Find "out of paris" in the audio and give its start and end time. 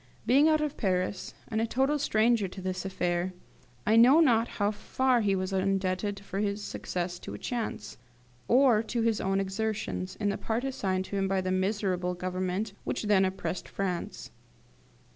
0.49-1.35